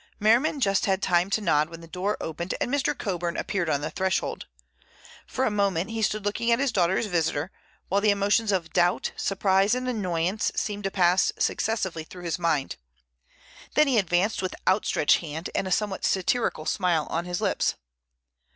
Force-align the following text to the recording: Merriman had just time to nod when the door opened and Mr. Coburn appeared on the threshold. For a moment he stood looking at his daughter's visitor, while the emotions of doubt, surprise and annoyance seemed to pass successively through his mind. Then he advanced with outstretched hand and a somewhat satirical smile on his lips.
Merriman 0.19 0.53
had 0.55 0.61
just 0.63 0.83
time 1.03 1.29
to 1.29 1.41
nod 1.41 1.69
when 1.69 1.81
the 1.81 1.87
door 1.87 2.17
opened 2.19 2.55
and 2.59 2.71
Mr. 2.73 2.97
Coburn 2.97 3.37
appeared 3.37 3.69
on 3.69 3.81
the 3.81 3.91
threshold. 3.91 4.47
For 5.27 5.45
a 5.45 5.51
moment 5.51 5.91
he 5.91 6.01
stood 6.01 6.25
looking 6.25 6.49
at 6.49 6.57
his 6.57 6.71
daughter's 6.71 7.05
visitor, 7.05 7.51
while 7.87 8.01
the 8.01 8.09
emotions 8.09 8.51
of 8.51 8.73
doubt, 8.73 9.11
surprise 9.15 9.75
and 9.75 9.87
annoyance 9.87 10.51
seemed 10.55 10.85
to 10.85 10.89
pass 10.89 11.31
successively 11.37 12.03
through 12.03 12.23
his 12.23 12.39
mind. 12.39 12.77
Then 13.75 13.87
he 13.87 13.99
advanced 13.99 14.41
with 14.41 14.55
outstretched 14.67 15.19
hand 15.19 15.51
and 15.53 15.67
a 15.67 15.71
somewhat 15.71 16.03
satirical 16.03 16.65
smile 16.65 17.05
on 17.11 17.25
his 17.25 17.39
lips. 17.39 17.75